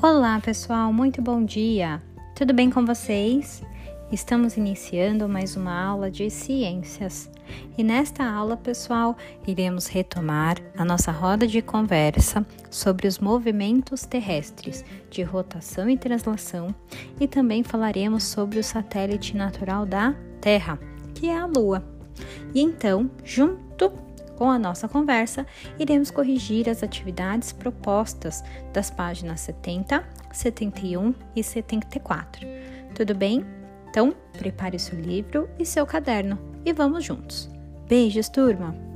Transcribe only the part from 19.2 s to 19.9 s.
natural